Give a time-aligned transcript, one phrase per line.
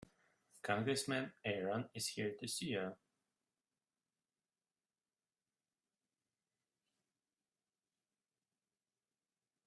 [0.63, 2.95] Congressman Aaron is here to see you.